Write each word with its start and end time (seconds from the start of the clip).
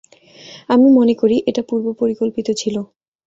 আমি 0.69 0.87
মনে 0.97 1.13
করি 1.15 1.37
এটা 1.49 1.61
পূর্বপরিকল্পিত 1.69 2.47
ছিলো। 2.51 2.81